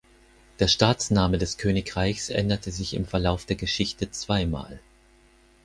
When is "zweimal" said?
4.09-4.79